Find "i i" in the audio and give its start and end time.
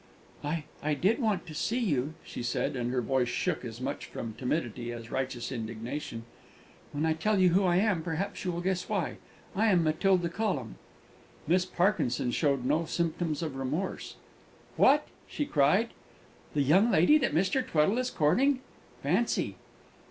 0.43-0.95